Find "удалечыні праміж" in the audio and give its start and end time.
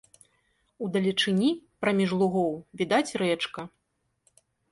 0.85-2.09